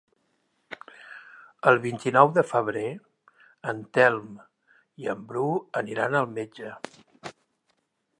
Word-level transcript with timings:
El 1.71 1.75
vint-i-nou 1.83 2.31
de 2.37 2.43
febrer 2.53 2.85
en 3.73 3.83
Telm 3.99 4.31
i 5.05 5.11
en 5.15 5.21
Bru 5.33 5.45
aniran 5.83 6.17
al 6.23 6.33
metge. 6.39 6.73